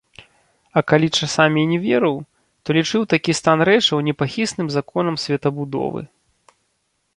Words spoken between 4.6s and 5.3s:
законам